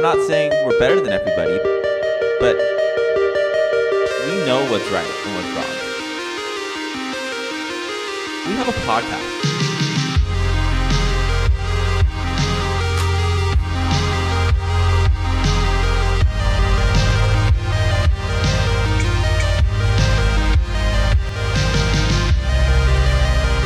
[0.00, 1.58] I'm not saying we're better than everybody,
[2.40, 2.56] but
[4.24, 5.76] we know what's right and what's wrong.
[8.46, 9.28] We have a podcast.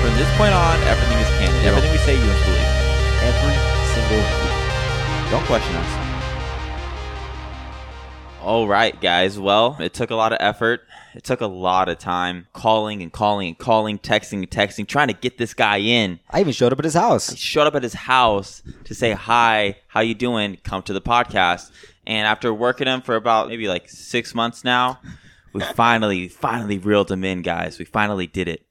[0.02, 1.64] From this point on, everything is canon.
[1.64, 2.74] Everything we say, you must believe.
[3.22, 3.54] Every
[3.94, 5.30] single week.
[5.30, 6.03] Don't question us.
[8.44, 9.38] All right, guys.
[9.38, 10.82] Well, it took a lot of effort.
[11.14, 15.08] It took a lot of time calling and calling and calling, texting and texting, trying
[15.08, 16.20] to get this guy in.
[16.30, 17.30] I even showed up at his house.
[17.30, 20.58] He showed up at his house to say hi, how you doing?
[20.62, 21.70] Come to the podcast.
[22.06, 25.00] And after working him for about maybe like six months now,
[25.54, 27.78] we finally, finally reeled him in, guys.
[27.78, 28.66] We finally did it.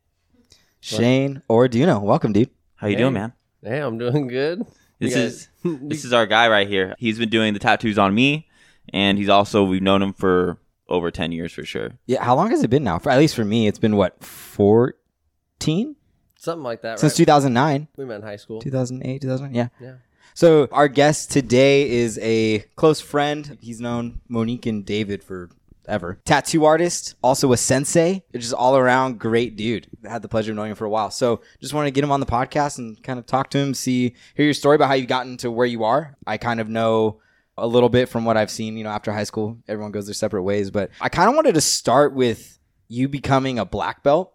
[0.82, 2.52] Shane or Duno, welcome, dude.
[2.76, 3.02] How you Hey.
[3.02, 3.34] doing, man?
[3.64, 4.68] Hey, I'm doing good.
[5.00, 5.48] This You is
[5.90, 6.94] this is our guy right here.
[7.00, 8.48] He's been doing the tattoos on me,
[8.90, 11.92] and he's also we've known him for over ten years for sure.
[12.06, 13.00] Yeah, how long has it been now?
[13.00, 15.96] For at least for me, it's been what fourteen
[16.38, 17.00] something like that.
[17.00, 17.18] since right?
[17.18, 17.88] two thousand nine.
[17.98, 18.60] we met in high school.
[18.62, 19.56] 2008, 2009.
[19.56, 19.86] Yeah.
[19.86, 19.96] Yeah.
[20.36, 23.58] So our guest today is a close friend.
[23.62, 25.50] He's known Monique and David for
[25.88, 26.20] ever.
[26.26, 28.24] Tattoo artist, also a sensei.
[28.34, 29.88] Just all around great dude.
[30.04, 31.12] Had the pleasure of knowing him for a while.
[31.12, 33.74] So just wanted to get him on the podcast and kind of talk to him,
[33.74, 36.16] see hear your story about how you've gotten to where you are.
[36.26, 37.20] I kind of know
[37.58, 39.58] a little bit from what I've seen, you know, after high school.
[39.68, 43.60] Everyone goes their separate ways, but I kind of wanted to start with you becoming
[43.60, 44.34] a black belt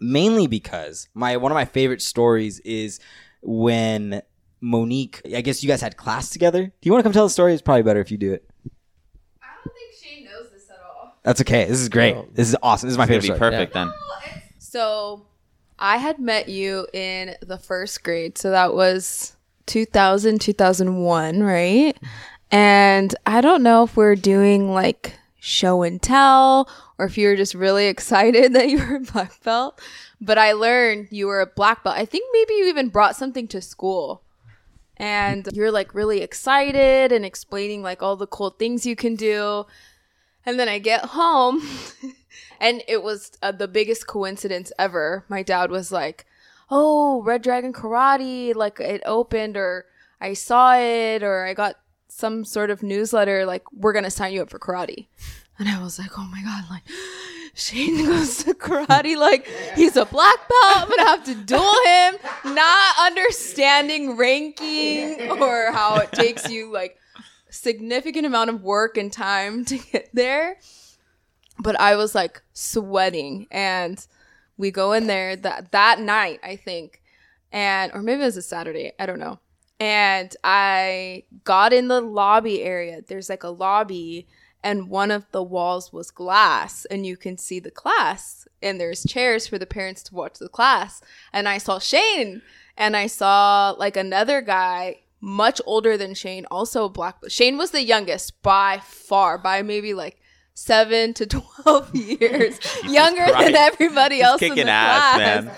[0.00, 3.00] mainly because my one of my favorite stories is
[3.42, 4.22] when
[4.60, 5.20] Monique.
[5.34, 6.64] I guess you guys had class together.
[6.64, 7.52] Do you want to come tell the story?
[7.52, 8.48] It's probably better if you do it.
[9.42, 11.18] I don't think Shane knows this at all.
[11.22, 11.64] That's okay.
[11.66, 12.34] This is great.
[12.34, 12.88] This is awesome.
[12.88, 13.38] This is my favorite be story.
[13.38, 13.92] perfect then.
[14.58, 15.26] So,
[15.78, 18.38] I had met you in the first grade.
[18.38, 19.36] So that was
[19.66, 21.96] 2000, 2001, right?
[22.50, 27.36] And I don't know if we're doing like show and tell or if you were
[27.36, 29.80] just really excited that you were a black belt.
[30.20, 31.96] But I learned you were a black belt.
[31.96, 34.22] I think maybe you even brought something to school.
[34.96, 39.66] And you're like really excited and explaining like all the cool things you can do.
[40.46, 41.66] And then I get home,
[42.60, 45.24] and it was uh, the biggest coincidence ever.
[45.28, 46.26] My dad was like,
[46.70, 49.86] "Oh, Red Dragon Karate, like it opened, or
[50.20, 51.76] I saw it, or I got
[52.16, 55.06] some sort of newsletter, like we're gonna sign you up for karate."
[55.58, 56.82] And I was like, "Oh my god!" Like
[57.54, 60.76] Shane goes to karate, like he's a black belt.
[60.76, 62.16] I'm gonna have to duel him,
[62.54, 66.98] not understanding ranking or how it takes you like
[67.50, 70.56] significant amount of work and time to get there.
[71.58, 74.04] But I was like sweating and
[74.56, 77.00] we go in there that that night, I think.
[77.52, 79.38] And or maybe it was a Saturday, I don't know.
[79.80, 83.02] And I got in the lobby area.
[83.06, 84.28] There's like a lobby
[84.62, 89.04] and one of the walls was glass and you can see the class and there's
[89.04, 91.02] chairs for the parents to watch the class.
[91.32, 92.40] And I saw Shane
[92.76, 97.16] and I saw like another guy much older than Shane, also black.
[97.28, 100.18] Shane was the youngest by far, by maybe like
[100.54, 101.26] seven to
[101.64, 105.44] twelve years younger than everybody He's else in the ass, class.
[105.44, 105.56] man.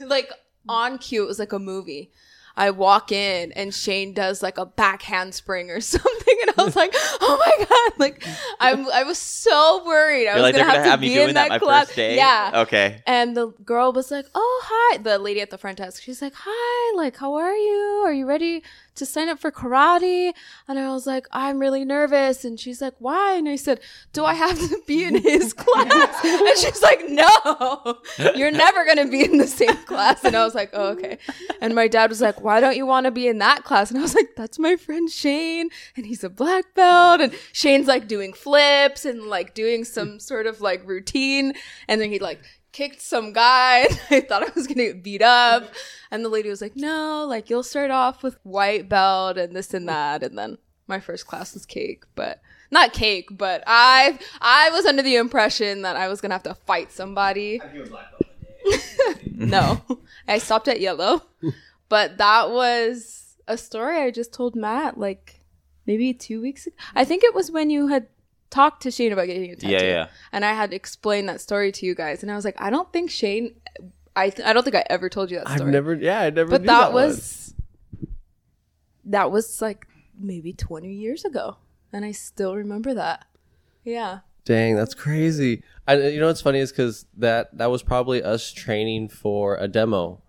[0.00, 0.30] And like
[0.68, 2.10] on cue, it was like a movie.
[2.56, 6.76] I walk in and Shane does like a back handspring or something, and I was
[6.76, 8.24] like, "Oh my god!" Like
[8.60, 10.28] I'm, I was so worried.
[10.28, 12.16] I You're was like gonna gonna have to be in that that, day.
[12.16, 13.02] Yeah, Okay.
[13.06, 16.34] and the girl was like, "Oh, hi." The lady at the front desk, she's like,
[16.36, 18.02] "Hi, like, how are you?
[18.04, 18.62] Are you ready
[18.96, 20.32] to sign up for karate?"
[20.68, 23.80] And I was like, "I'm really nervous." And she's like, "Why?" And I said,
[24.12, 27.98] "Do I have to be in his class?" and she's like, "No,
[28.34, 31.18] you're never gonna be in the same class." And I was like, "Oh, okay."
[31.60, 33.98] And my dad was like, "Why don't you want to be in that class?" And
[33.98, 38.08] I was like, "That's my friend Shane, and he's a black belt." And Shane's like
[38.08, 41.54] doing flips and like doing some sort of like routine,
[41.88, 42.40] and then he like
[42.74, 43.86] kicked some guy.
[44.10, 45.72] I thought I was gonna get beat up,
[46.10, 49.72] and the lady was like, "No, like you'll start off with white belt and this
[49.72, 54.68] and that," and then my first class was cake, but not cake, but I I
[54.70, 57.62] was under the impression that I was gonna have to fight somebody.
[59.32, 59.80] no,
[60.28, 61.22] I stopped at yellow,
[61.88, 65.40] but that was a story I just told Matt like
[65.86, 66.76] maybe two weeks ago.
[66.94, 68.08] I think it was when you had
[68.54, 69.72] talked to Shane about getting a tattoo.
[69.72, 70.06] Yeah, yeah.
[70.32, 72.92] And I had explained that story to you guys, and I was like, I don't
[72.92, 73.54] think Shane.
[74.16, 75.54] I th- I don't think I ever told you that story.
[75.54, 75.72] I've story.
[75.72, 76.50] never, yeah, I never.
[76.50, 77.06] but knew that, one.
[77.06, 77.54] was
[79.06, 79.86] that was like
[80.18, 81.56] maybe 20 years ago
[81.92, 83.26] and i still remember that
[83.82, 85.62] yeah Dang, that's crazy.
[85.88, 89.56] I, uh, you know what's funny is because that that was probably us training for
[89.56, 90.20] a demo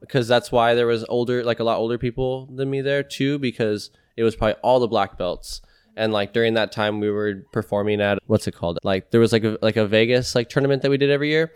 [0.00, 3.38] because that's why there was older, like a lot older people than me there too,
[3.40, 5.62] because it was probably all the black belts.
[5.96, 8.78] And like during that time, we were performing at what's it called?
[8.82, 11.52] Like there was like a like a Vegas like tournament that we did every year,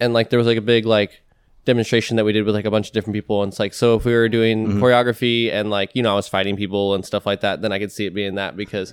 [0.00, 1.20] and like there was like a big like
[1.64, 3.94] demonstration that we did with like a bunch of different people and it's like so
[3.96, 4.82] if we were doing Mm-hmm.
[4.84, 7.78] choreography and like you know I was fighting people and stuff like that then I
[7.78, 8.92] could see it being that because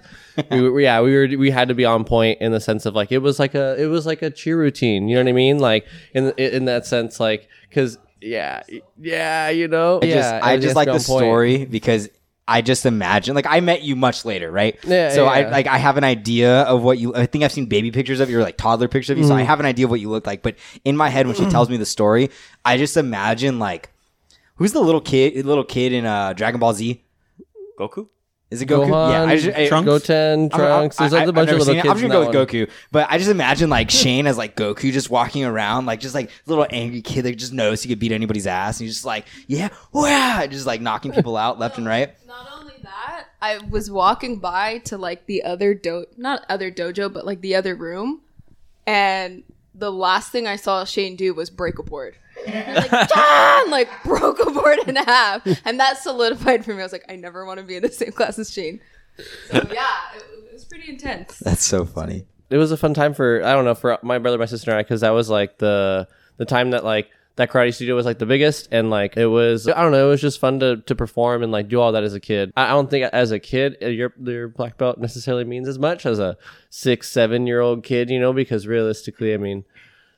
[0.49, 2.95] we were yeah we were we had to be on point in the sense of
[2.95, 5.33] like it was like a it was like a cheer routine you know what I
[5.33, 8.63] mean like in in that sense like because yeah
[9.01, 11.01] yeah you know I yeah just, I just like the point.
[11.01, 12.07] story because
[12.51, 14.77] I just imagine like I met you much later, right?
[14.83, 17.15] Yeah, So yeah, I like I have an idea of what you.
[17.15, 19.23] I think I've seen baby pictures of you, or like toddler pictures of you.
[19.23, 19.37] So Mm.
[19.37, 20.41] I have an idea of what you look like.
[20.43, 20.55] But
[20.85, 22.29] in my head, when she tells me the story,
[22.65, 23.89] I just imagine like
[24.55, 27.03] who's the little kid, little kid in uh, Dragon Ball Z?
[27.79, 28.07] Goku.
[28.51, 28.89] Is it Goku?
[28.89, 29.85] Gohan, yeah, I just, I, Trunks?
[29.85, 30.97] Goten, I'm- I'm- Trunks.
[30.97, 31.87] There's I- a bunch of little seen kids.
[31.89, 32.45] I'm just gonna that go one.
[32.47, 36.01] with Goku, but I just imagine like Shane as like Goku just walking around, like
[36.01, 38.95] just like little angry kid that just knows he could beat anybody's ass, and he's
[38.95, 42.13] just like, yeah, wow, just like knocking people out left and right.
[42.27, 47.11] Not only that, I was walking by to like the other do not other dojo,
[47.11, 48.19] but like the other room,
[48.85, 49.43] and
[49.73, 52.17] the last thing I saw Shane do was break a board.
[52.47, 56.79] Like John, like broke a board in half, and that solidified for me.
[56.79, 58.79] I was like, I never want to be in the same class as Shane.
[59.17, 61.37] So yeah, it, it was pretty intense.
[61.39, 62.25] That's so funny.
[62.49, 64.79] it was a fun time for I don't know for my brother, my sister, and
[64.79, 66.07] I because that was like the
[66.37, 69.67] the time that like that karate studio was like the biggest and like it was
[69.67, 72.03] I don't know it was just fun to to perform and like do all that
[72.03, 72.51] as a kid.
[72.57, 75.79] I, I don't think as a kid uh, your your black belt necessarily means as
[75.79, 76.37] much as a
[76.69, 79.63] six seven year old kid, you know, because realistically, I mean.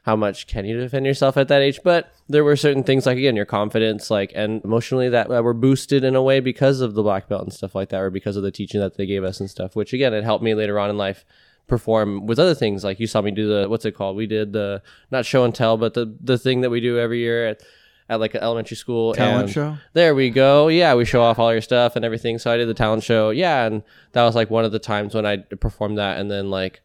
[0.04, 1.80] How much can you defend yourself at that age?
[1.84, 5.54] But there were certain things like again your confidence, like and emotionally that, that were
[5.54, 8.36] boosted in a way because of the black belt and stuff like that, or because
[8.36, 9.76] of the teaching that they gave us and stuff.
[9.76, 11.24] Which again, it helped me later on in life
[11.68, 14.52] perform with other things like you saw me do the what's it called we did
[14.52, 17.64] the not show and tell but the the thing that we do every year at
[18.10, 19.78] at like an elementary school Talent and show?
[19.94, 22.68] there we go yeah we show off all your stuff and everything so i did
[22.68, 25.98] the talent show yeah and that was like one of the times when i performed
[25.98, 26.82] that and then like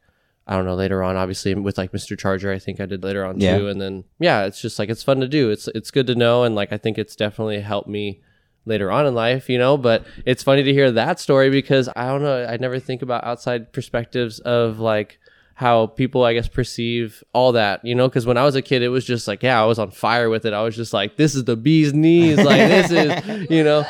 [0.48, 2.18] I don't know later on obviously with like Mr.
[2.18, 3.58] Charger I think I did later on Yeah.
[3.58, 6.14] too and then yeah it's just like it's fun to do it's it's good to
[6.14, 8.22] know and like I think it's definitely helped me
[8.64, 9.78] later on in life, you know.
[9.78, 12.44] But it's funny to hear that story because I don't know.
[12.44, 15.18] I never think about outside perspectives of like
[15.54, 18.08] how people, I guess, perceive all that, you know.
[18.08, 20.28] Because when I was a kid, it was just like, yeah, I was on fire
[20.28, 20.52] with it.
[20.52, 22.36] I was just like, this is the bee's knees.
[22.36, 23.86] Like this is, you know.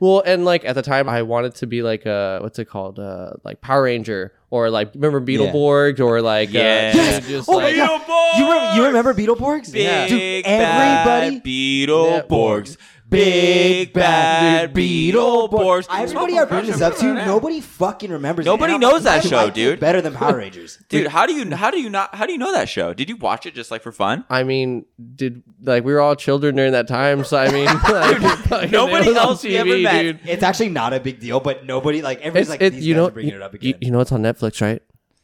[0.00, 2.98] Well, and like at the time, I wanted to be like a what's it called,
[2.98, 6.92] uh, like Power Ranger or like remember Beetleborg or like Yeah.
[6.94, 7.26] uh, Yes!
[7.28, 8.38] just Oh my God.
[8.38, 9.72] You, re- you remember Beetleborgs?
[9.72, 11.86] Big Dude, bad everybody.
[11.86, 12.76] Beetleborgs.
[13.08, 15.86] Big bad Beetleborgs.
[15.90, 18.44] Everybody I bring this up to, nobody fucking remembers.
[18.44, 18.48] it.
[18.48, 19.80] Nobody And I'm knows that I show, like it dude.
[19.80, 20.78] Better than Power Rangers.
[20.88, 22.92] Dude, how do you how do you not how do you know that show?
[22.92, 24.24] Did you watch it just like for fun?
[24.28, 24.84] I mean,
[25.14, 29.06] did like we were all children during that time, so I mean, like, fucking- nobody
[29.06, 30.20] it was on else we ever met.
[30.26, 32.94] It's actually not a big deal, but nobody like everybody's It's, like it, these you
[32.94, 33.74] guys know, are bringing it up again.
[33.80, 34.82] you know, it's on Netflix, right?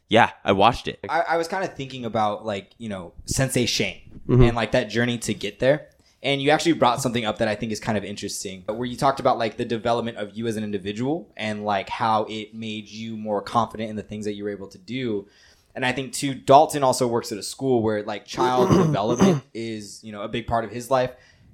[0.08, 1.00] Yeah, I watched it.
[1.08, 4.42] I, I was kind of thinking about like you know Sensei Shane Mm-hmm.
[4.42, 5.88] and like that journey to get there.
[6.24, 8.96] And you actually brought something up that I think is kind of interesting, where you
[8.96, 12.88] talked about like the development of you as an individual and like how it made
[12.88, 15.28] you more confident in the things that you were able to do.
[15.74, 20.02] And I think too, Dalton also works at a school where like child development is
[20.02, 21.10] you know a big part of his life,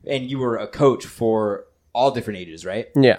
[0.06, 2.88] and you were a coach for all different ages, right?
[2.94, 3.18] Yeah.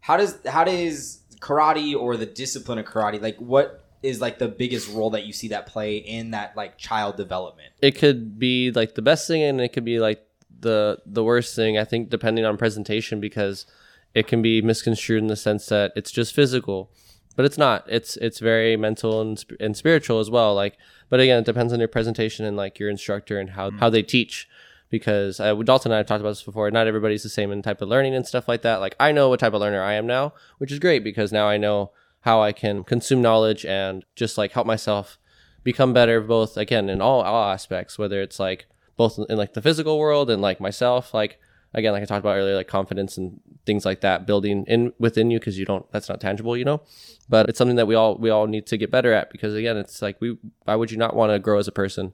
[0.00, 4.48] how does how does karate or the discipline of karate like what is like the
[4.48, 8.70] biggest role that you see that play in that like child development It could be
[8.72, 10.24] like the best thing, and it could be like
[10.60, 11.78] the the worst thing.
[11.78, 13.66] I think depending on presentation, because
[14.14, 16.90] it can be misconstrued in the sense that it's just physical,
[17.36, 17.84] but it's not.
[17.88, 20.54] It's it's very mental and and spiritual as well.
[20.54, 20.76] Like,
[21.08, 24.02] but again, it depends on your presentation and like your instructor and how how they
[24.02, 24.48] teach.
[24.90, 26.68] Because uh, Dalton and I have talked about this before.
[26.72, 28.80] Not everybody's the same in type of learning and stuff like that.
[28.80, 31.46] Like I know what type of learner I am now, which is great because now
[31.46, 35.16] I know how I can consume knowledge and just like help myself
[35.62, 38.66] become better both again in all, all aspects whether it's like
[39.00, 41.38] both in like the physical world and like myself like
[41.72, 45.30] again like i talked about earlier like confidence and things like that building in within
[45.30, 46.82] you because you don't that's not tangible you know?
[47.28, 49.76] But it's something that we all we all need to get better at because again
[49.76, 52.12] it's like we why would you not want to grow as a person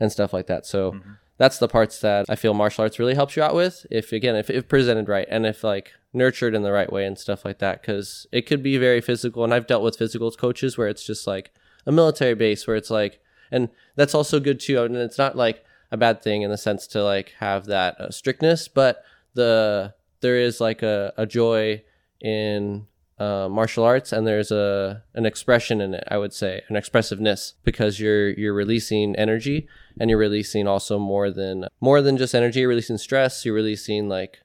[0.00, 0.66] and stuff like that?
[0.66, 1.12] So mm-hmm.
[1.36, 4.36] that's the parts that i feel martial arts really helps you out with if again
[4.36, 7.58] if, if presented right and if like nurtured in the right way and stuff like
[7.60, 11.06] that because it could be very physical and i've dealt with physical coaches where it's
[11.06, 11.52] just like
[11.86, 13.20] a military base where it's like
[13.52, 16.86] and that's also good too and it's not like a bad thing in the sense
[16.86, 19.02] to like have that uh, strictness but
[19.34, 21.82] the there is like a, a joy
[22.20, 22.86] in
[23.18, 27.54] uh, martial arts and there's a an expression in it i would say an expressiveness
[27.64, 29.68] because you're you're releasing energy
[30.00, 32.60] and you're releasing also more than more than just energy.
[32.60, 33.44] You're releasing stress.
[33.44, 34.40] You're releasing like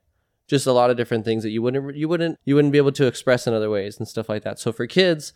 [0.47, 2.91] just a lot of different things that you wouldn't you wouldn't you wouldn't be able
[2.93, 4.59] to express in other ways and stuff like that.
[4.59, 5.33] So for kids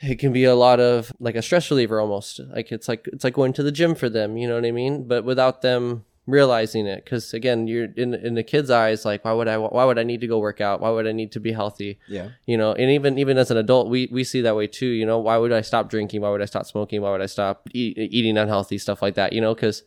[0.00, 2.40] it can be a lot of like a stress reliever almost.
[2.40, 4.70] Like it's like it's like going to the gym for them you know what i
[4.70, 5.06] mean?
[5.08, 9.32] But without them realizing it because again you're in in the kids eyes like why
[9.32, 10.80] would i why would i need to go work out?
[10.80, 11.98] Why would i need to be healthy?
[12.06, 12.28] Yeah.
[12.46, 15.06] you know and even even as an adult we we see that way too you
[15.06, 15.18] know?
[15.18, 16.20] Why would i stop drinking?
[16.20, 17.00] Why would i stop smoking?
[17.00, 19.54] Why would i stop eat, eating unhealthy stuff like that you know?
[19.54, 19.82] Because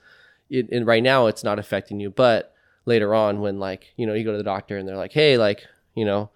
[0.51, 2.53] and right now it's not affecting you but
[2.85, 5.37] later on when like you know you go to the doctor and they're like hey
[5.37, 5.65] like
[5.95, 6.29] you know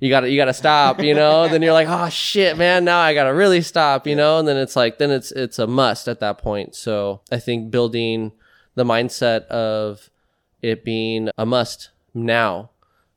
[0.00, 1.48] you gotta you gotta stop you know?
[1.50, 4.38] Then you're like oh shit man now i gotta really stop you know?
[4.38, 6.74] And then it's like then it's it's a must at that point.
[6.74, 8.32] So i think building
[8.74, 10.10] the mindset of
[10.62, 12.70] it being a must now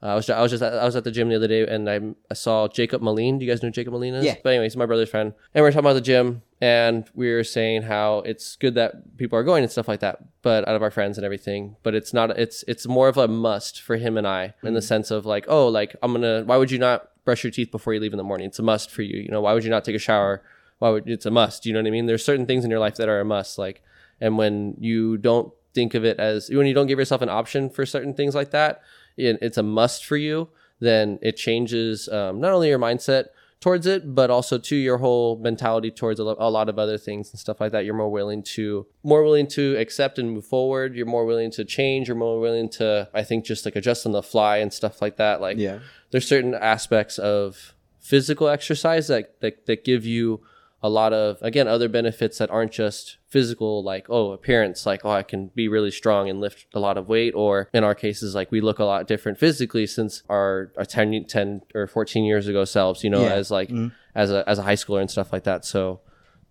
[0.03, 1.65] uh, I was I was just at, I was at the gym the other day
[1.65, 3.39] and I, I saw Jacob Moline.
[3.39, 4.25] Do you guys know who Jacob Moline is?
[4.25, 4.35] Yeah.
[4.43, 7.45] But anyways, my brother's friend, and we were talking about the gym, and we were
[7.45, 10.83] saying how it's good that people are going and stuff like that, but out of
[10.83, 11.77] our friends and everything.
[11.83, 12.37] But it's not.
[12.37, 15.45] It's it's more of a must for him and I in the sense of like,
[15.47, 16.43] oh, like I'm gonna.
[16.43, 18.47] Why would you not brush your teeth before you leave in the morning?
[18.47, 19.21] It's a must for you.
[19.21, 20.43] You know, why would you not take a shower?
[20.79, 21.63] Why would it's a must?
[21.63, 22.07] Do you know what I mean?
[22.07, 23.57] There's certain things in your life that are a must.
[23.57, 23.81] Like,
[24.19, 27.69] and when you don't think of it as when you don't give yourself an option
[27.69, 28.81] for certain things like that,
[29.17, 30.49] it's a must for you.
[30.79, 33.25] Then it changes um, not only your mindset
[33.61, 37.39] towards it, but also to your whole mentality towards a, lot of other things and
[37.39, 37.85] stuff like that.
[37.85, 40.95] You're more willing to more willing to accept and move forward.
[40.95, 42.09] You're more willing to change.
[42.09, 45.15] You're more willing to, I think, just like adjust on the fly and stuff like
[45.15, 45.39] that.
[45.39, 45.79] Like Yeah.
[46.11, 50.41] there's certain aspects of physical exercise that, that that give you
[50.83, 55.11] a lot of again other benefits that aren't just physical like oh appearance like oh
[55.11, 58.35] I can be really strong and lift a lot of weight or in our cases
[58.35, 62.47] like we look a lot different physically since our, our 10, 10 or 14 years
[62.47, 63.33] ago selves you know Yeah.
[63.33, 63.87] as like mm-hmm.
[64.13, 66.01] as a as a high schooler and stuff like that so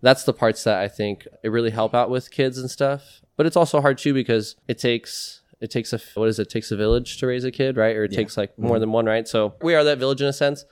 [0.03, 3.21] that's the parts that I think it really help out with kids and stuff.
[3.37, 6.43] But it's also hard too because it takes it takes a what is it?
[6.43, 7.95] it takes a village to raise a kid, right?
[7.95, 8.67] Or it takes like mm-hmm.
[8.67, 9.27] more than one, right?
[9.27, 10.65] So we are that village in a sense,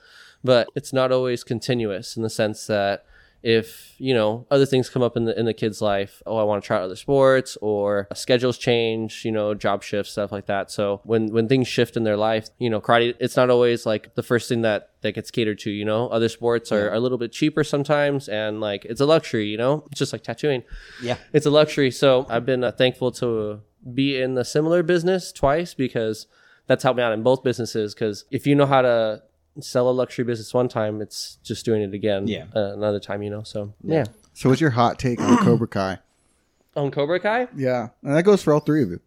[0.44, 3.06] but it's not always continuous in the sense that
[3.42, 6.42] if you know other things come up in the in the kid's life oh i
[6.42, 10.70] want to try other sports or schedules change you know job shifts stuff like that.
[10.70, 14.14] So when when things shift in their life you know karate it's not always like
[14.14, 16.08] the first thing that that gets catered to you know?
[16.08, 19.84] Other sports are a little bit cheaper sometimes and like it's a luxury you know?
[19.90, 20.62] It's just like tattooing.
[21.02, 21.16] Yeah.
[21.32, 21.90] it's a luxury.
[21.90, 23.60] So i've been uh, thankful to
[23.94, 26.26] be in the similar business twice because
[26.68, 29.22] that's helped me out in both businesses because if you know how to
[29.60, 32.44] sell a luxury business one time it's just doing it again Yeah.
[32.56, 35.98] uh, another time you know so yeah So, what's your hot take on Cobra Kai?
[36.76, 39.00] on cobra kai Yeah, and that goes for all three of you.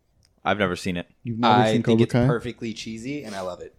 [0.44, 1.08] I've never seen it.
[1.24, 2.28] You've never I seen think Cobra it's Kai?
[2.28, 3.74] perfectly cheesy, and I love it.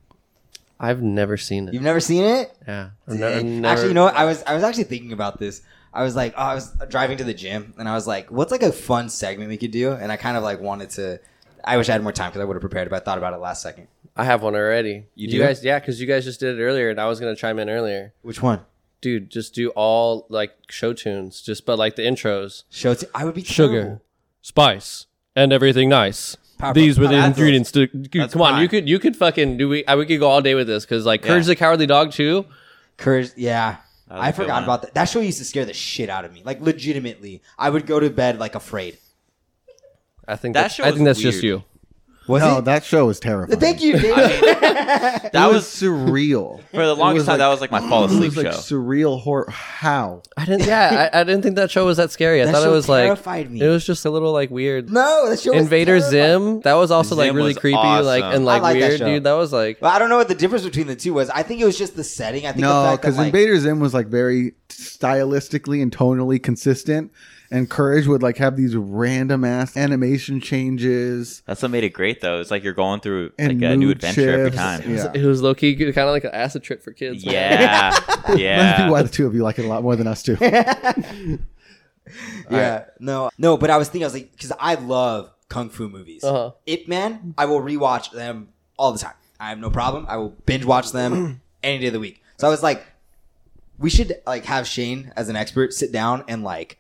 [0.80, 2.52] i've never seen it You've never seen it?
[2.66, 3.60] yeah I've never, Dang.
[3.60, 4.16] never- Actually, you know what?
[4.16, 5.62] I was I was actually thinking about this.
[5.94, 8.50] I was like, oh, I was driving to the gym, and I was like, what's
[8.52, 9.92] like a fun segment we could do?
[9.92, 11.20] And I kind of like wanted to.
[11.64, 13.32] I wish I had more time because I would have prepared, but I thought about
[13.32, 13.88] it last second.
[14.16, 15.38] I have one already You you do?
[15.40, 17.68] guys yeah because you guys just did it earlier and i was gonna chime in
[17.70, 18.60] earlier Which one?
[19.00, 22.94] dude just do all like show tunes just but like the intros Show.
[22.94, 24.02] T- I would be sugar, terrible.
[24.42, 26.36] spice, and everything nice.
[26.58, 27.70] Powerpuff- These were the That's- ingredients.
[27.72, 28.62] To, dude, That's come on, fine.
[28.62, 29.84] you could you could fucking do we?
[29.86, 31.48] I, we could go all day with this because like Courage Yeah.
[31.48, 32.46] the Cowardly Dog too.
[32.96, 33.32] Courage.
[33.36, 33.76] Yeah.
[34.08, 34.64] was I a good forgot one.
[34.64, 34.94] about that.
[34.94, 36.40] That show used to scare the shit out of me.
[36.46, 38.96] Like legitimately, I would go to bed like afraid.
[40.26, 41.60] I think That that's, show I think was that's just weird.
[41.60, 41.64] you.
[42.28, 42.64] Was no, it?
[42.66, 43.60] that show was terrifying.
[43.60, 44.42] Thank you, David.
[44.86, 46.62] That That was was surreal.
[46.70, 47.34] for the longest time.
[47.34, 48.58] like- that was like my fall It asleep was like show.
[48.58, 49.50] surreal horror.
[49.50, 50.22] How?
[50.36, 50.66] I didn't.
[50.66, 52.40] Yeah, I, I didn't think that show was that scary.
[52.42, 53.60] I That thought it show was like terrified me.
[53.60, 54.90] it was just a little like weird.
[54.90, 56.10] no, that show was Invader terrifying.
[56.52, 56.60] Zim.
[56.60, 58.36] That was also like Zim really was creepy, like awesome.
[58.36, 59.06] and like, I like that weird, show.
[59.06, 59.24] dude.
[59.24, 61.28] That was like But I don't know what the difference between the two was.
[61.30, 62.44] I think it was just the setting.
[62.46, 65.90] I think the No, fact that because like, Invader Zim was like very stylistically and
[65.96, 67.12] tonally consistent,
[67.50, 71.42] and Courage would like have these random ass animation changes.
[71.46, 72.40] That's what made it great, though.
[72.40, 74.56] It's like you're going through And like a new mood adventure every shifts.
[74.58, 74.94] time.
[74.94, 75.12] Yeah.
[75.14, 77.24] it was low key kind of like an acid trip for kids.
[77.24, 77.34] man.
[77.34, 78.90] Yeah, Must be yeah.
[78.90, 80.36] why the two of you like it a lot more than us two.
[82.50, 83.56] yeah, no, no.
[83.56, 86.24] But I was thinking, I was like, because I love kung fu movies.
[86.24, 86.52] Uh-huh.
[86.66, 88.48] Ip Man, I will rewatch them
[88.78, 89.14] all the time.
[89.40, 90.06] I have no problem.
[90.08, 92.22] I will binge watch them any day of the week.
[92.38, 92.84] So I was like,
[93.78, 96.78] we should like have Shane as an expert sit down and like,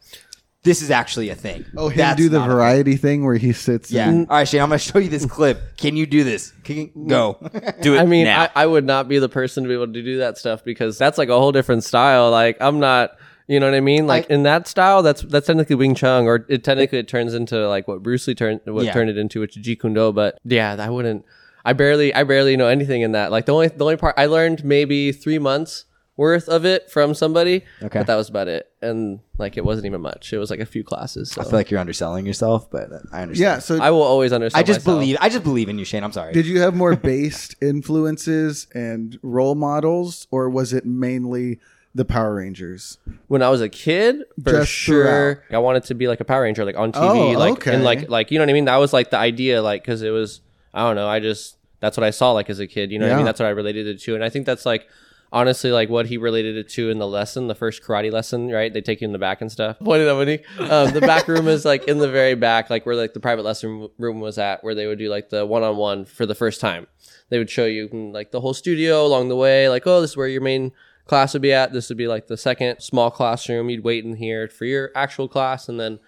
[0.66, 1.64] this is actually a thing.
[1.76, 2.56] Oh, him That's do the not a thing.
[2.56, 3.90] variety thing where he sits.
[3.90, 4.08] Yeah.
[4.10, 4.30] and- mm.
[4.30, 4.60] All right, Shane.
[4.60, 5.78] I'm gonna show you this clip.
[5.78, 6.52] Can you do this?
[6.64, 7.38] Can you go?
[7.42, 7.80] Mm.
[7.82, 8.42] Do it I mean, now.
[8.54, 10.98] I, I would not be the person to be able to do that stuff because
[10.98, 12.30] that's like a whole different style.
[12.30, 14.06] Like I'm not, you know what I mean?
[14.06, 17.32] Like I- in that style, that's that's technically Wing Chun, or it technically it turns
[17.32, 18.92] into like what Bruce Lee turned what Yeah.
[18.92, 20.12] turned it into, which is Jeet Kune Do.
[20.12, 21.24] But yeah, I wouldn't.
[21.64, 23.30] I barely I barely know anything in that.
[23.30, 25.84] Like the only the only part I learned maybe three months
[26.16, 27.62] worth of it from somebody.
[27.82, 27.98] Okay.
[28.00, 28.70] But that was about it.
[28.80, 30.32] And like it wasn't even much.
[30.32, 31.30] It was like a few classes.
[31.32, 33.38] So I feel like you're underselling yourself, but I understand.
[33.38, 33.58] Yeah.
[33.58, 34.58] So I will always understand.
[34.58, 35.00] I just myself.
[35.00, 35.16] believe.
[35.20, 36.04] I just believe in you, Shane.
[36.04, 36.32] I'm sorry.
[36.32, 41.58] Did you have more based influences and role models, or was it mainly
[41.94, 42.98] the Power Rangers?
[43.28, 46.42] when I was a kid, for Just sure, I wanted to be like a Power
[46.42, 47.00] Ranger, like on TV,
[47.34, 47.74] Oh, like okay.
[47.74, 48.66] and like like you know what I mean.
[48.66, 50.40] That was like the idea, like because it was
[50.74, 52.90] I don't know, I just that's what I saw like as a kid.
[52.92, 53.24] You know what I mean?
[53.24, 54.88] That's what I related it to, and I think that's like
[55.36, 58.72] honestly like what he related it to in the lesson, the first karate lesson, right?
[58.72, 59.78] They take you in the back and stuff.
[59.78, 60.46] Pointed Monique.
[60.58, 63.44] Um, the back room is like in the very back, like where like the private
[63.44, 66.34] lesson room was at, where they would do like the one on one for the
[66.34, 66.86] first time.
[67.28, 70.12] They would show you mm, like the whole studio along the way, like oh, this
[70.12, 70.72] is where your main
[71.04, 71.70] class would be at.
[71.70, 73.68] This would be like the second small classroom.
[73.68, 75.98] You'd wait in here for your actual class, and then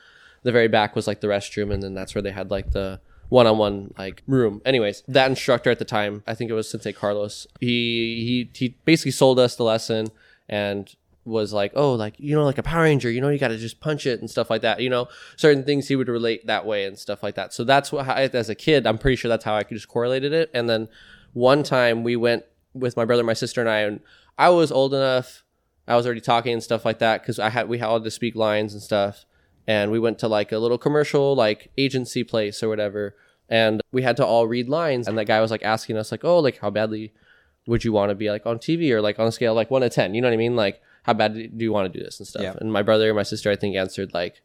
[0.43, 2.99] the very back was like the restroom, and then that's where they had like the
[3.29, 4.63] one-on-one like room.
[4.65, 7.47] Anyways, that instructor at the time, I think it was Sensei Carlos.
[7.61, 10.09] He he he basically sold us the lesson
[10.49, 10.95] and
[11.25, 13.59] was like, oh, like you know, like a Power Ranger, you know, you got to
[13.59, 14.81] just punch it and stuff like that.
[14.81, 17.53] You know, certain things he would relate that way and stuff like that.
[17.53, 20.33] So that's what I, as a kid, I'm pretty sure that's how I just correlated
[20.33, 20.51] it.
[20.55, 20.89] And then
[21.35, 24.01] one time we went with my brother, my sister, and I, and
[24.39, 25.45] I was old enough.
[25.87, 28.35] I was already talking and stuff like that because I had we had to speak
[28.35, 29.25] lines and stuff.
[29.69, 33.15] And we went to like a little commercial like agency place or whatever,
[33.51, 35.07] and we had to all read lines.
[35.07, 37.13] And that guy was like asking us like, oh, like how badly
[37.67, 39.71] would you want to be like on TV or like on a scale of, like
[39.71, 40.15] one to ten?
[40.15, 40.57] You know what I mean?
[40.57, 42.43] Like how bad do you want to do this and stuff?
[42.43, 42.55] Yeah.
[42.59, 44.41] And my brother and my sister, I think, answered like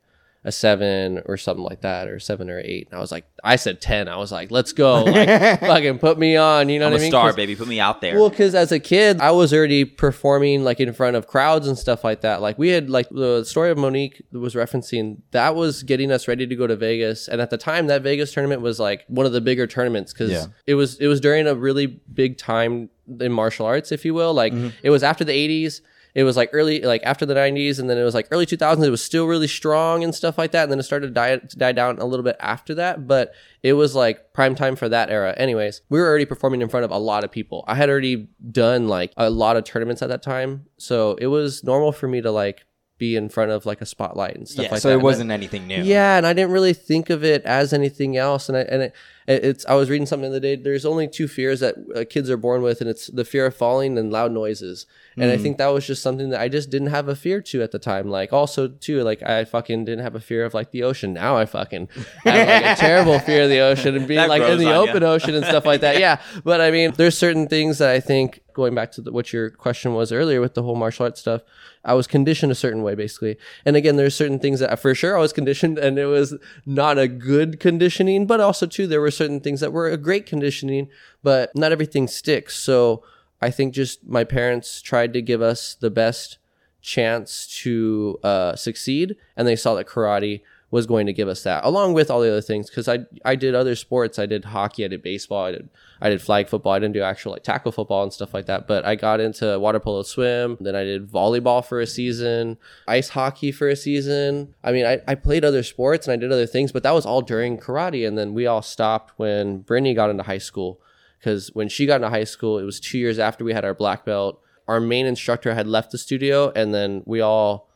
[0.45, 2.88] a seven or something like that, or seven or eight.
[2.89, 4.07] And I was like, I said ten.
[4.07, 6.69] I was like, let's go, like fucking put me on.
[6.69, 7.12] You know I'm what I mean?
[7.12, 7.55] star, baby.
[7.55, 8.19] Put me out there.
[8.19, 11.77] well, because as a kid, I was already performing like in front of crowds and
[11.77, 12.41] stuff like that.
[12.41, 16.45] Like we had like the story of Monique was referencing that was getting us ready
[16.45, 19.31] to go to Vegas, and at the time that Vegas tournament was like one of
[19.31, 20.45] the bigger tournaments because Yeah.
[20.67, 24.33] it was it was during a really big time in martial arts, if you will.
[24.33, 24.69] Like mm-hmm.
[24.83, 25.81] it was after the '80s.
[26.15, 28.86] It was like early, like after the '90s, and then it was like early 2000s.
[28.86, 31.38] It was still really strong and stuff like that, and then it started to die,
[31.38, 33.08] to die down a little bit after that.
[33.08, 35.34] But it was like prime time for that era.
[35.38, 37.63] Anyways, we were already performing in front of a lot of people.
[37.67, 41.63] I had already done like a lot of tournaments at that time, so it was
[41.63, 42.65] normal for me to like
[42.99, 44.95] be in front of like a spotlight and stuff yeah, like so that.
[44.95, 45.84] it wasn't anything new.
[45.84, 48.49] yeah, and I didn't really think of it as anything else.
[48.49, 48.95] And I and it,
[49.27, 50.55] it's I was reading something the other day.
[50.55, 53.55] There's only two fears that uh, kids are born with, and it's the fear of
[53.55, 54.86] falling and loud noises.
[55.15, 57.62] And I think that was just something that I just didn't have a fear to
[57.62, 58.09] at the time.
[58.09, 61.13] Like also too, like I fucking didn't have a fear of like the ocean.
[61.13, 61.88] Now I fucking
[62.23, 65.36] have like a terrible fear of the ocean and being like in the open ocean
[65.36, 65.93] and stuff like that.
[66.03, 69.31] Yeah, but I mean, there's certain things that I think going back to the, what
[69.31, 71.43] your question was earlier with the whole martial arts stuff.
[71.86, 73.38] I was conditioned a certain way, basically.
[73.65, 76.97] And again, there's certain things that for sure I was conditioned, and it was not
[76.97, 78.25] a good conditioning.
[78.25, 80.89] But also, too, there were certain things that were a great conditioning,
[81.21, 82.58] but not everything sticks.
[82.58, 83.04] So
[83.41, 86.38] I think just my parents tried to give us the best
[86.82, 90.41] chance to uh, succeed, and they saw that karate
[90.73, 92.67] was going to give us that, along with all the other things.
[92.67, 95.69] Because I I did other sports, I did hockey, I did baseball, I did
[96.01, 98.65] I did flag football, I didn't do actual like tackle football and stuff like that.
[98.67, 102.57] But I got into water polo, swim, then I did volleyball for a season,
[102.88, 104.55] ice hockey for a season.
[104.63, 107.05] I mean, I, I played other sports and I did other things, but that was
[107.05, 108.07] all during karate.
[108.07, 110.81] And then we all stopped when Brittany got into high school
[111.19, 113.75] because when she got into high school, it was two years after we had our
[113.75, 114.41] black belt.
[114.67, 117.69] Our main instructor had left the studio, and then we all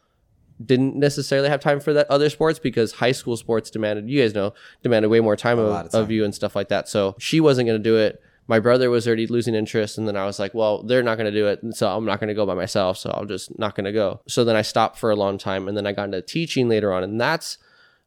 [0.63, 4.34] didn't necessarily have time for that other sports because high school sports demanded, you guys
[4.34, 6.02] know, demanded way more time, of, of time.
[6.02, 6.88] of you and stuff like that.
[6.88, 8.22] So she wasn't going to do it.
[8.48, 11.32] My brother was already losing interest, and then I was like, "Well, they're not going
[11.32, 12.98] to do it, and so I'm not going to go by myself.
[12.98, 15.67] So I'm just not going to go." So then I stopped for a long time,
[15.67, 17.58] and then I got into teaching later on, and that's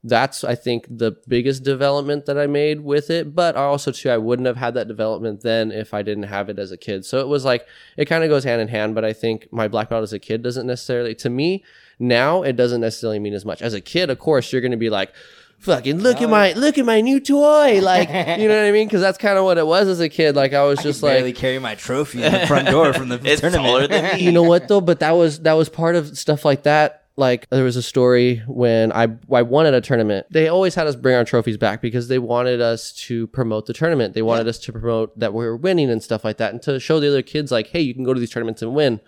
[0.03, 3.35] that's I think the biggest development that I made with it.
[3.35, 6.59] But also too, I wouldn't have had that development then if I didn't have it
[6.59, 7.05] as a kid.
[7.05, 8.95] So it was like it kind of goes hand in hand.
[8.95, 11.65] But I think my black belt as a kid doesn't necessarily to me
[11.99, 13.61] now it doesn't necessarily mean as much.
[13.61, 15.13] As a kid, of course, you're going to be like.
[15.61, 18.09] Fucking look at oh, my look at my new toy, like
[18.41, 18.87] you know what I mean?
[18.87, 20.35] Because that's kind of what it was as a kid.
[20.35, 23.17] Like I was just like, barely carry my trophy in the front door from the
[23.25, 23.67] it's tournament.
[23.67, 24.25] taller than me.
[24.25, 24.81] you know what though?
[24.81, 27.00] But that was that was part of stuff like that.
[27.17, 30.27] Like there was a story when I I won at a tournament.
[30.31, 33.75] They always had us bring our trophies back because they wanted us to promote the
[33.75, 34.15] tournament.
[34.15, 36.81] They wanted us to promote that we were winning and stuff like that, and to
[36.81, 39.01] show the other kids like, hey, you can go to these tournaments and win.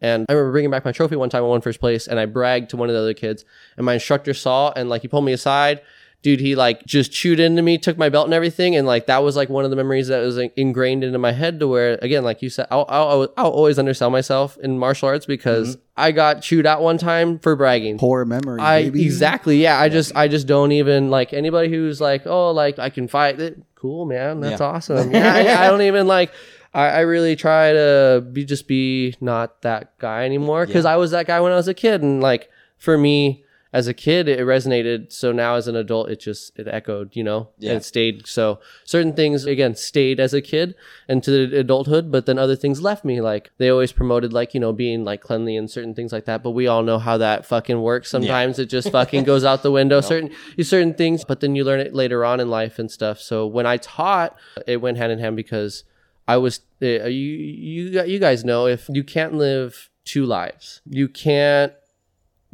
[0.00, 1.42] And I remember bringing back my trophy one time.
[1.42, 3.44] I won first place, and I bragged to one of the other kids.
[3.76, 5.80] And my instructor saw, and like he pulled me aside.
[6.26, 9.22] Dude, he like just chewed into me, took my belt and everything, and like that
[9.22, 12.00] was like one of the memories that was like, ingrained into my head to where
[12.02, 15.82] again, like you said, I'll I'll, I'll always undersell myself in martial arts because mm-hmm.
[15.96, 17.98] I got chewed out one time for bragging.
[17.98, 19.04] Poor memory, I baby.
[19.04, 19.78] exactly yeah.
[19.78, 23.38] I just I just don't even like anybody who's like oh like I can fight.
[23.38, 24.66] It, cool man, that's Yeah.
[24.66, 25.12] awesome.
[25.14, 26.32] Yeah, I, I don't even like.
[26.74, 31.12] I, I really try to be just be not that guy anymore because I was
[31.12, 33.44] that guy when I was a kid and like for me
[33.78, 35.12] as a kid it resonated.
[35.12, 37.70] So now as an adult it just it echoed you know Yeah.
[37.72, 38.26] and it stayed.
[38.26, 40.74] So certain things again stayed as a kid
[41.08, 43.20] into the adulthood, but then other things left me.
[43.20, 46.42] Like they always promoted like you know being like cleanly and certain things like that.
[46.42, 48.08] But we all know how that fucking works.
[48.10, 50.00] Sometimes it just fucking goes out the window.
[50.00, 53.18] Certain you certain things, but then you learn it later on in life and stuff.
[53.20, 54.36] So when I taught,
[54.66, 55.84] it went hand in hand because
[56.26, 57.32] I was uh, you
[57.70, 61.72] you you guys know if you can't live two lives, you can't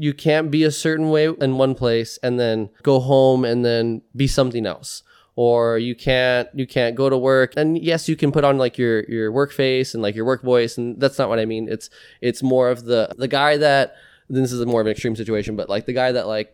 [0.07, 4.03] you can't be a certain way in one place and then go home and then
[4.17, 4.91] be something else.
[5.37, 7.51] Or you can't you can't go to work.
[7.57, 10.43] And yes you can put on like your your work face and like your work
[10.43, 11.65] voice and that's not what i mean.
[11.75, 11.89] It's
[12.21, 13.95] it's more of the the guy that
[14.29, 16.49] this is a more of an extreme situation but like the guy that like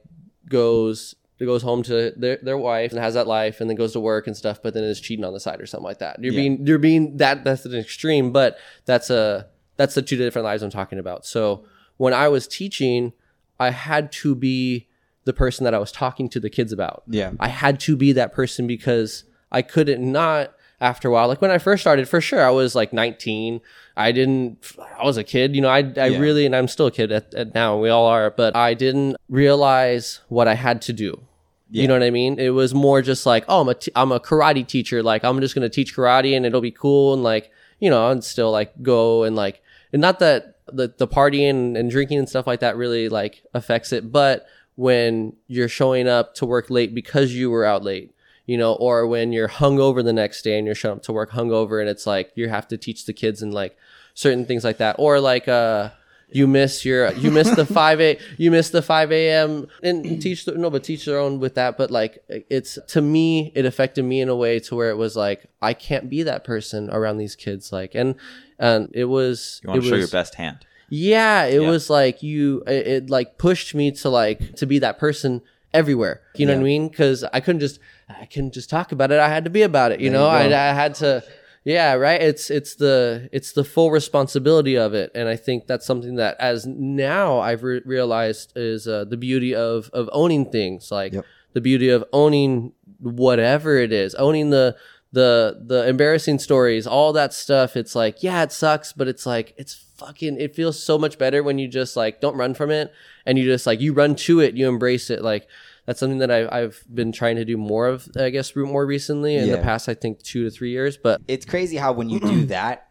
[0.48, 4.00] goes goes home to their, their wife and has that life and then goes to
[4.00, 6.14] work and stuff but then is cheating on the side or something like that.
[6.22, 6.40] You're Yeah.
[6.40, 10.62] being you're being that that's an extreme but that's a that's the two different lives
[10.62, 11.24] i'm talking about.
[11.24, 11.64] So
[11.96, 13.12] when i was teaching
[13.58, 14.86] i had to be
[15.24, 17.32] the person that i was talking to the kids about Yeah.
[17.40, 21.26] I had to be that person because I couldn't not after a while.
[21.26, 23.60] Like when I first started, for sure, I was like 19.
[23.96, 26.18] I didn't, I was a kid, you know, I, I Yeah.
[26.18, 29.16] really, and I'm still a kid at, at now, we all are, but I didn't
[29.30, 31.22] realize what I had to do.
[31.70, 31.82] Yeah.
[31.82, 32.38] You know what I mean?
[32.38, 35.02] It was more just like, oh, I'm a, t- I'm a karate teacher.
[35.02, 37.14] Like, I'm just going to teach karate and it'll be cool.
[37.14, 39.62] And like, you know, and still like go and like,
[39.94, 43.92] and not that the, the partying and drinking and stuff like that really like affects
[43.92, 48.14] it, but when you're showing up to work late because you were out late,
[48.46, 51.32] you know, or when you're hungover the next day and you're showing up to work
[51.32, 53.76] hungover and it's like you have to teach the kids and like
[54.14, 55.90] certain things like that, or like uh
[56.30, 59.66] you miss your you miss the five a you miss the five a.m.
[59.82, 61.76] and teach the, no, but teach their own with that.
[61.78, 65.16] But like it's to me, it affected me in a way to where it was
[65.16, 67.72] like I can't be that person around these kids.
[67.72, 68.14] Like and
[68.58, 70.58] and it was You want to show was- your best hand.
[70.90, 71.68] yeah, it Yeah.
[71.70, 72.62] was like you.
[72.66, 75.42] It, it like pushed me to like to be that person
[75.74, 76.22] everywhere.
[76.34, 76.88] You know what I mean?
[76.88, 79.18] Because I couldn't just I couldn't just talk about it.
[79.20, 80.00] I had to be about it.
[80.00, 81.22] You know, I, I had to.
[81.64, 82.22] Yeah, right.
[82.22, 86.36] It's it's the it's the full responsibility of it, and I think that's something that
[86.40, 91.24] as now I've re- realized is uh, the beauty of of owning things, like Yep.
[91.52, 94.76] the beauty of owning whatever it is, owning the
[95.12, 97.76] the the embarrassing stories, all that stuff.
[97.76, 101.42] It's like, yeah, it sucks, but it's like it's fucking it feels so much better
[101.42, 102.92] when you just like don't run from it
[103.26, 105.22] and you just like you run to it, you embrace it.
[105.22, 105.48] Like
[105.86, 109.36] that's something that I've I've been trying to do more of, I guess, more recently
[109.36, 110.98] in the past, I think two to three years.
[110.98, 112.88] But it's crazy how when you do that,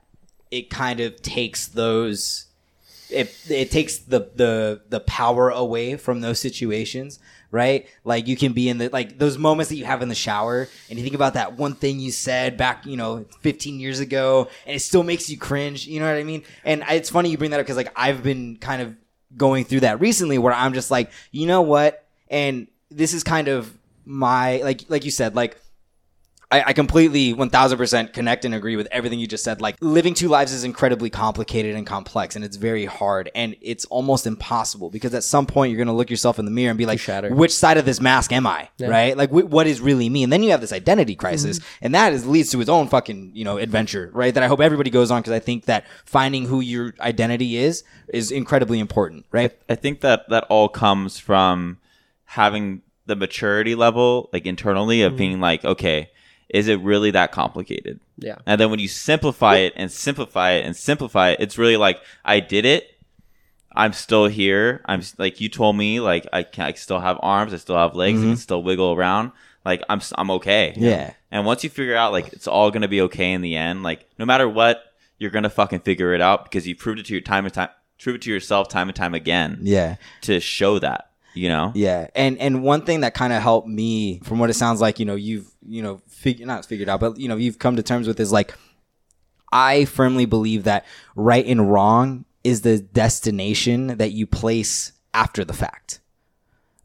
[0.50, 2.47] it kind of takes those
[3.10, 7.20] it it takes the the the power away from those situations,
[7.52, 7.88] right?
[8.04, 10.68] Like you can be in the like those moments that you have in the shower
[10.90, 14.50] and you think about that one thing you said back, you know, 15 years ago
[14.66, 16.44] and it still makes you cringe, you know what I mean?
[16.64, 18.96] And it's funny you bring that up cuz like I've been kind of
[19.36, 22.06] going through that recently where I'm just like, you know what?
[22.30, 23.74] And this is kind of
[24.06, 25.60] my like like you said like
[26.50, 29.60] I, I completely 1000% connect and agree with everything you just said.
[29.60, 33.84] Like, living two lives is incredibly complicated and complex, and it's very hard, and it's
[33.86, 36.78] almost impossible because at some point you're going to look yourself in the mirror and
[36.78, 37.34] be like, shatter.
[37.36, 38.70] which side of this mask am I?
[38.80, 39.18] Right?
[39.18, 40.24] Like, wh- what is really me?
[40.24, 41.86] And then you have this identity crisis, Mm-hmm.
[41.86, 44.34] and that is leads to its own fucking, you know, adventure, right?
[44.34, 47.84] That I hope everybody goes on because I think that finding who your identity is
[48.08, 49.52] is incredibly important, right?
[49.68, 51.80] I think that that all comes from
[52.24, 55.14] having the maturity level, like internally, Mm-hmm.
[55.14, 56.10] of being like, okay,
[56.50, 58.00] is it really that complicated?
[58.18, 61.78] yeah, And then when you simplify it and simplify it and simplify it, it's really
[61.78, 62.96] like, I did it.
[63.76, 64.82] I'm still here.
[64.86, 67.94] I'm like you told me, like I can I still have arms, I still have
[67.96, 68.38] legs, I can mm-hmm.
[68.38, 69.34] still wiggle around.
[69.64, 70.74] Like I'm I'm okay.
[70.76, 71.14] Yeah.
[71.30, 74.08] And once you figure out like it's all gonna be okay in the end, like
[74.18, 74.82] no matter what,
[75.20, 77.70] you're gonna fucking figure it out because you proved it to your time and time,
[78.02, 79.98] prove it to yourself time and time again Yeah.
[80.22, 81.12] to show that.
[81.36, 81.72] You know.
[81.76, 84.98] Yeah, and and one thing that kind of helped me, from what it sounds like,
[84.98, 87.84] you know, you've you know figured not figured out, but you know, you've come to
[87.84, 88.54] terms with is like,
[89.52, 95.54] I firmly believe that right and wrong is the destination that you place after the
[95.54, 96.00] fact,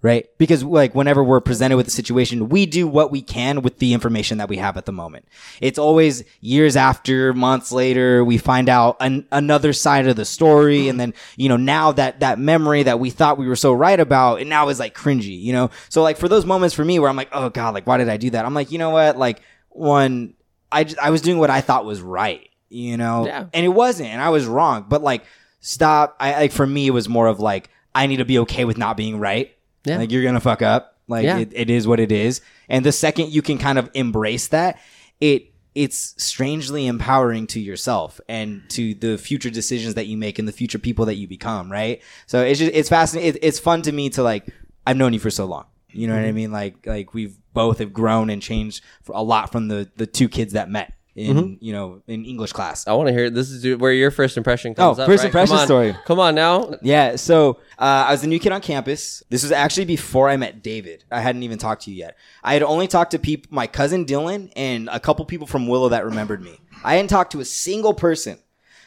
[0.02, 0.26] right?
[0.36, 3.94] Because like whenever we're presented with a situation, we do what we can with the
[3.94, 5.26] information that we have at the moment.
[5.60, 10.88] It's always years after, months later, we find out an, another side of the story,
[10.88, 13.98] and then you know now that that memory that we thought we were so right
[14.00, 15.70] about, it now is like cringy, you know.
[15.88, 18.08] So like for those moments for me where I'm like, oh god, like why did
[18.08, 18.44] I do that?
[18.44, 20.34] I'm like, you know what, like one,
[20.70, 23.46] I just, I was doing what I thought was right, you know, Yeah.
[23.54, 25.22] and it wasn't, and I was wrong, but like
[25.60, 26.16] stop.
[26.18, 28.76] I like for me, it was more of like I need to be okay with
[28.78, 29.52] not being right.
[29.84, 29.98] Yeah.
[29.98, 30.98] Like you're gonna fuck up.
[31.08, 31.38] Like Yeah.
[31.38, 32.40] it, it is what it is.
[32.68, 34.78] And the second you can kind of embrace that,
[35.20, 40.46] it it's strangely empowering to yourself and to the future decisions that you make and
[40.46, 41.72] the future people that you become.
[41.72, 42.02] Right.
[42.26, 43.34] So it's just it's fascinating.
[43.36, 44.46] It, it's fun to me to like
[44.86, 45.66] I've known you for so long.
[45.90, 46.28] You know what Mm-hmm.
[46.28, 46.52] I mean?
[46.52, 50.52] Like like we've both have grown and changed a lot from the the two kids
[50.54, 51.54] that met in Mm-hmm.
[51.60, 52.86] you know in English class.
[52.86, 55.06] I want to hear this is where your first impression comes Oh, up.
[55.08, 55.26] first right?
[55.26, 55.96] impression Come story.
[56.06, 56.74] Come on now.
[56.82, 59.22] Yeah, so uh, I was a new kid on campus.
[59.28, 61.04] This was actually before I met David.
[61.10, 62.16] I hadn't even talked to you yet.
[62.42, 65.90] I had only talked to people, my cousin Dylan, and a couple people from Willow
[65.90, 66.58] that remembered me.
[66.82, 68.38] I hadn't talked to a single person.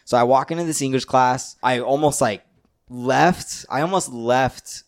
[0.04, 1.56] So I walk into this English class.
[1.62, 2.44] I almost like
[2.90, 3.66] left.
[3.70, 4.84] I almost left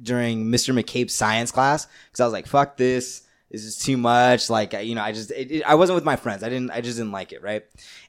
[0.00, 0.74] during Mr.
[0.74, 3.21] McCabe's science class because I was like, "Fuck this."
[3.52, 4.48] This is too much.
[4.50, 6.42] Like, you know, I just, it, it- I wasn't with my friends.
[6.42, 7.42] I didn't, I just didn't like it.
[7.42, 7.64] Right.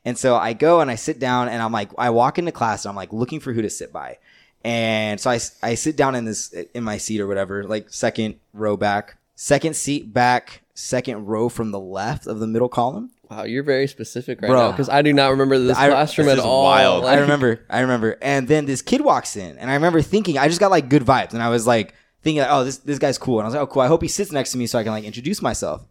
[0.06, 2.86] And so I go and I sit down and I'm like, I walk into class
[2.86, 4.18] and I'm like looking for who to sit by.
[4.64, 8.36] And so I, I sit down in this, in my seat or whatever, like second
[8.54, 13.12] row back, second seat back, second row from the left of the middle column.
[13.30, 14.60] Wow, you're very specific right Bro.
[14.68, 16.64] now because I do not remember this I- classroom This at all.
[16.64, 17.04] wild.
[17.06, 18.18] I remember, I remember.
[18.22, 21.04] And then this kid walks in, and I remember thinking, I just got like good
[21.04, 23.56] vibes, and I was like thinking, like, oh, this this guy's cool, and I was
[23.56, 23.82] like, oh, cool.
[23.82, 25.86] I hope he sits next to me so I can like introduce myself.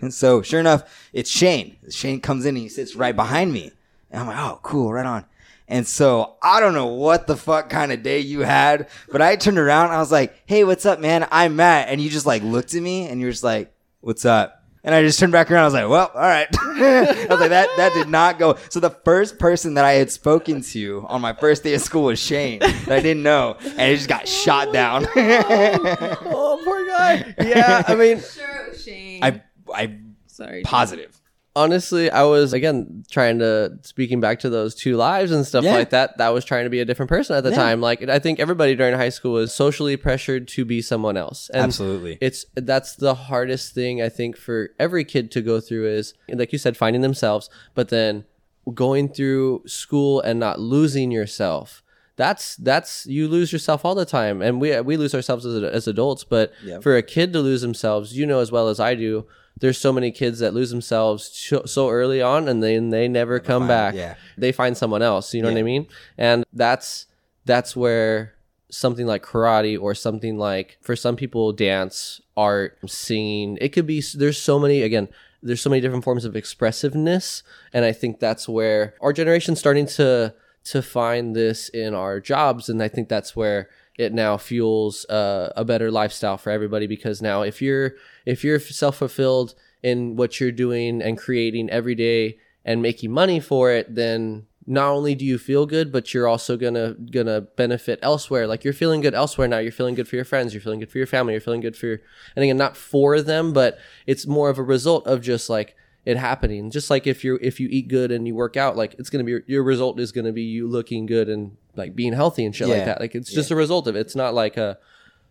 [0.00, 1.76] and so, sure enough, it's Shane.
[1.90, 3.72] Shane comes in and he sits right behind me,
[4.10, 5.24] and I'm like, oh, cool, right on.
[5.66, 9.36] And so I don't know what the fuck kind of day you had, but I
[9.36, 11.26] turned around I was like, "Hey, what's up, man?
[11.30, 14.63] I'm Matt." And you just like looked at me and you're just like, "What's up?"
[14.84, 15.62] And I just turned back around.
[15.62, 18.80] I was like, "Well, all right." I was like, "That that did not go." So
[18.80, 22.18] the first person that I had spoken to on my first day of school was
[22.18, 25.06] Shane that I didn't know, and it just got shot oh, down.
[25.16, 27.34] oh, poor guy.
[27.40, 29.24] Yeah, I mean, Sure, Shane.
[29.24, 29.42] I
[29.74, 30.62] I Sorry.
[30.62, 31.18] positive.
[31.56, 35.74] Honestly, I was again trying to speaking back to those two lives and stuff Yeah.
[35.74, 36.18] like that.
[36.18, 37.56] That was trying to be a different person at the Yeah.
[37.56, 37.80] time.
[37.80, 41.50] Like I think everybody during high school was socially pressured to be someone else.
[41.52, 42.18] And Absolutely.
[42.20, 46.52] It's that's the hardest thing I think for every kid to go through is like
[46.52, 48.24] you said, finding themselves, but then
[48.72, 51.82] going through school and not losing yourself.
[52.16, 55.88] That's that's you lose yourself all the time, and we we lose ourselves as, as
[55.88, 56.22] adults.
[56.22, 56.82] But Yep.
[56.84, 59.26] for a kid to lose themselves, you know as well as I do.
[59.60, 63.38] There's so many kids that lose themselves so, so early on, and then they never
[63.38, 63.94] come find- back.
[63.94, 64.14] yeah.
[64.36, 65.32] They find someone else.
[65.32, 65.86] You know what I mean?
[66.18, 67.06] And that's
[67.44, 68.34] that's where
[68.70, 74.02] something like karate or something like for some people dance art singing it could be
[74.16, 75.06] there's so many again
[75.42, 79.86] there's so many different forms of expressiveness and i think that's where our generation's starting
[79.86, 85.04] to to find this in our jobs and i think that's where it now fuels
[85.06, 87.94] uh, a better lifestyle for everybody because now if you're
[88.26, 93.70] if you're self-fulfilled in what you're doing and creating every day and making money for
[93.70, 98.46] it then not only do you feel good but you're also gonna gonna benefit elsewhere.
[98.46, 99.58] Like you're feeling good elsewhere now.
[99.58, 100.54] You're feeling good for your friends.
[100.54, 101.34] You're feeling good for your family.
[101.34, 102.00] You're feeling good for your
[102.34, 106.16] and again not for them but it's more of a result of just like it
[106.16, 106.70] happening.
[106.70, 109.24] Just like if you're if you eat good and you work out like it's gonna
[109.24, 112.68] be your result is gonna be you looking good and like being healthy and shit
[112.68, 113.00] like that.
[113.00, 114.00] Like it's just a result of it.
[114.00, 114.78] It's not like a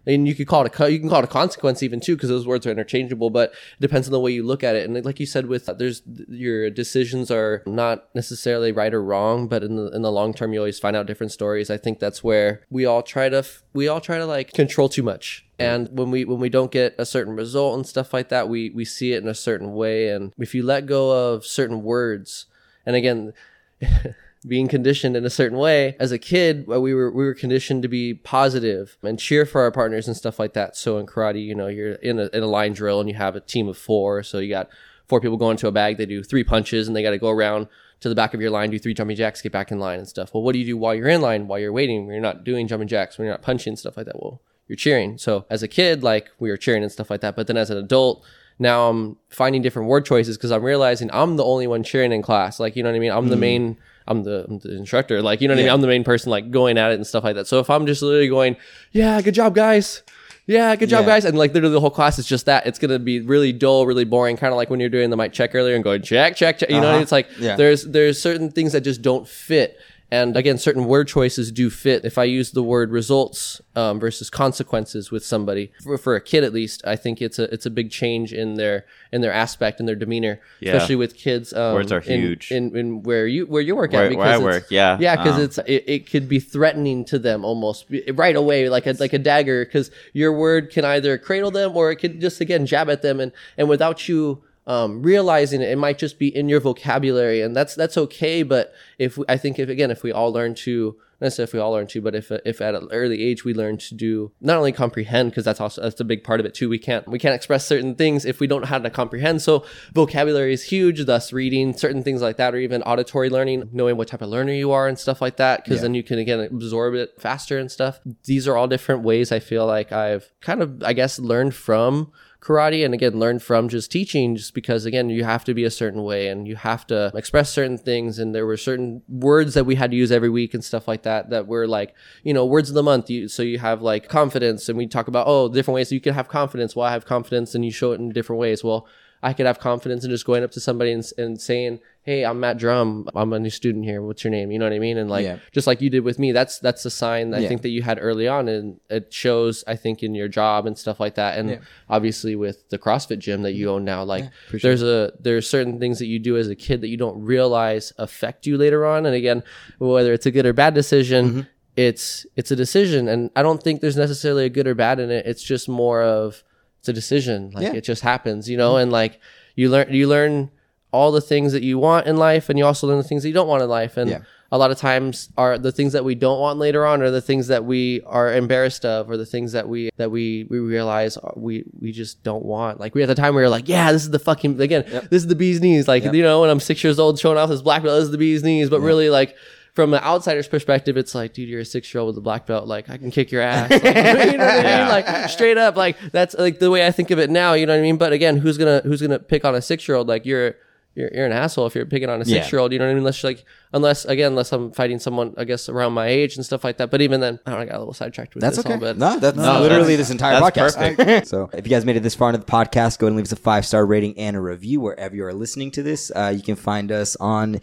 [0.05, 2.29] and you could call it a you can call it a consequence even too because
[2.29, 4.89] those words are interchangeable but it depends on the way you look at it.
[4.89, 9.47] And like you said with uh, there's your decisions are not necessarily right or wrong
[9.47, 11.69] but in the in the long term you always find out different stories.
[11.69, 15.03] I think that's where we all try to we all try to like control too
[15.03, 15.45] much.
[15.59, 18.69] And when we when we don't get a certain result and stuff like that we
[18.71, 20.09] we see it in a certain way.
[20.09, 22.47] And if you let go of certain words
[22.85, 23.33] and again
[24.47, 25.95] being conditioned in a certain way.
[25.99, 29.61] As a kid uh, we were we were conditioned to be positive and cheer for
[29.61, 30.75] our partners and stuff like that.
[30.75, 33.35] So in karate you know you're in a, in a line drill and you have
[33.35, 34.23] a team of four.
[34.23, 34.69] So you got
[35.07, 37.29] four people going to a bag they do three punches and they got to go
[37.29, 37.67] around
[37.99, 40.07] to the back of your line do three jumping jacks get back in line and
[40.07, 40.33] stuff.
[40.33, 42.05] Well what do you do while you're in line while you're waiting?
[42.05, 44.21] When you're not doing jumping jacks when you're not punching stuff like that.
[44.21, 45.17] Well you're cheering.
[45.17, 47.35] So as a kid like we were cheering and stuff like that.
[47.35, 48.25] But then as an adult
[48.59, 52.21] now I'm finding different word choices because I'm realizing I'm the only one cheering in
[52.21, 52.59] class.
[52.59, 53.11] Like, you know what I mean?
[53.11, 55.21] I'm the main, I'm the, I'm the instructor.
[55.21, 55.71] Like, you know what I mean?
[55.71, 57.47] I'm the main person, like going at it and stuff like that.
[57.47, 58.57] So if I'm just literally going,
[58.91, 60.03] yeah, good job, guys.
[60.45, 61.07] Yeah, good job, Yeah.
[61.13, 61.23] guys.
[61.25, 62.67] And like literally the whole class is just that.
[62.67, 65.31] It's gonna be really dull, really boring, kind of like when you're doing the mic
[65.31, 66.69] check earlier and going check, check, check.
[66.69, 66.95] You know, what I mean?
[66.95, 67.01] Uh-huh.
[67.03, 67.55] it's like Yeah.
[67.55, 69.79] there's there's certain things that just don't fit.
[70.13, 72.05] And again, certain word choices do fit.
[72.05, 76.43] If I use the word results um, versus consequences with somebody, for, for a kid
[76.43, 79.79] at least, I think it's a it's a big change in their in their aspect
[79.79, 80.73] and their demeanor, Yeah.
[80.73, 81.51] especially with kids.
[81.51, 82.51] Um, Words are in- huge.
[82.51, 84.15] in, in, where you where you work Where- at.
[84.15, 84.97] where I work, yeah.
[84.99, 88.85] yeah, because Um, it's it, it could be threatening to them almost right away, like
[88.85, 92.39] a like a dagger, because your word can either cradle them or it can just
[92.39, 96.33] again jab at them, and and without you um, realizing it, it might just be
[96.33, 98.43] in your vocabulary, and that's that's okay.
[98.43, 101.59] But if we, I think if again if we all learn to not if we
[101.59, 104.57] all learn to, but if if at an early age we learn to do not
[104.57, 106.69] only comprehend because that's also that's a big part of it too.
[106.69, 109.41] We can't we can't express certain things if we don't know how to comprehend.
[109.41, 111.05] So vocabulary is huge.
[111.05, 114.53] Thus, reading certain things like that, or even auditory learning, knowing what type of learner
[114.53, 117.71] you are and stuff like that, because then you can again absorb it faster and
[117.71, 117.99] stuff.
[118.25, 122.11] These are all different ways I feel like I've kind of I guess learned from
[122.43, 125.71] karate and again learn from just teaching just because again you have to be a
[125.71, 128.19] certain way and you have to express certain things.
[128.19, 131.03] And there were certain words that we had to use every week and stuff like
[131.03, 133.09] that that were like you know words of the month.
[133.09, 134.67] You, so you have like confidence.
[134.67, 135.91] And we talk about oh different ways.
[135.91, 136.75] You can have confidence.
[136.75, 137.55] Well i have confidence.
[137.55, 138.63] And you show it in different ways.
[138.63, 138.87] Well
[139.23, 142.39] I could have confidence in just going up to somebody and, and saying, "Hey, I'm
[142.39, 143.07] Matt Drum.
[143.15, 144.01] I'm a new student here.
[144.01, 144.97] What's your name?" You know what I mean?
[144.97, 145.37] And like Yeah.
[145.51, 147.47] just like you did with me, that's that's a sign I Yeah.
[147.47, 150.77] think that you had early on, and it shows I think in your job and
[150.77, 151.57] stuff like that, and Yeah.
[151.89, 154.25] obviously with the CrossFit gym that you own now, like
[154.61, 157.93] there's a there's certain things that you do as a kid that you don't realize
[157.97, 159.41] affect you later on, and again,
[159.79, 161.29] whether it's a good or bad decision.
[161.29, 161.39] Mm-hmm.
[161.75, 165.09] It's it's a decision, and I don't think there's necessarily a good or bad in
[165.09, 165.25] it.
[165.25, 166.43] It's just more of
[166.79, 167.49] it's a decision.
[167.51, 169.19] Like it just happens, you know, and like
[169.55, 170.51] you learn you learn
[170.93, 173.27] all the things that you want in life and you also learn the things that
[173.29, 173.97] you don't want in life.
[173.97, 174.19] And Yeah.
[174.51, 177.19] a lot of times are the things that we don't want later on are the
[177.21, 181.17] things that we are embarrassed of or the things that we that we we realize
[181.35, 182.79] we we just don't want.
[182.79, 185.23] Like we at the time we were like, yeah, this is the fucking again, this
[185.23, 185.87] is the bee's knees.
[185.87, 188.11] Like you know, when I'm six years old showing off this black belt, this is
[188.11, 188.69] the bee's knees.
[188.69, 189.35] But really like
[189.73, 192.45] from an outsider's perspective, it's like, dude, you're a six year old with a black
[192.45, 192.67] belt.
[192.67, 193.71] Like, I can kick your ass.
[193.71, 193.91] Like, you
[194.37, 194.87] know what I mean?
[195.03, 195.75] Like, straight up.
[195.75, 197.53] Like, that's like the way I think of it now.
[197.53, 197.97] You know what I mean?
[197.97, 200.07] But again, who's gonna who's gonna pick on a six year old?
[200.07, 200.57] Like, you're
[200.95, 202.71] you're, you're an asshole if you're picking on a six year old.
[202.71, 202.99] You know what I mean?
[202.99, 206.63] Unless like, unless again, unless I'm fighting someone, I guess around my age and stuff
[206.63, 206.91] like that.
[206.91, 208.75] But even then, I don't know, I got a little sidetracked with That's this okay.
[208.75, 208.97] all bit.
[208.97, 211.25] No, that's No, literally that's- this entire that's podcast.
[211.27, 213.25] so if you guys made it this far into the podcast, go ahead and leave
[213.25, 216.11] us a five star rating and a review wherever you are listening to this.
[216.15, 217.59] Uh, you can find us on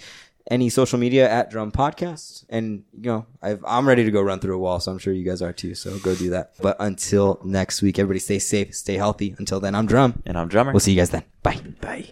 [0.50, 2.44] any social media at Drum Podcast.
[2.48, 5.12] And you know, I've, I'm ready to go run through a wall, so I'm sure
[5.12, 5.76] you guys are too.
[5.76, 6.54] So go do that.
[6.60, 9.36] But until next week, everybody stay safe, stay healthy.
[9.38, 10.22] Until then, I'm Drum.
[10.26, 10.72] And I'm drummer.
[10.72, 11.22] We'll see you guys then.
[11.44, 11.60] Bye.
[11.80, 12.06] Bye.